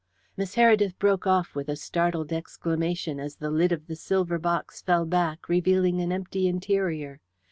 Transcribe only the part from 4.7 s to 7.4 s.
fell back, revealing an empty interior.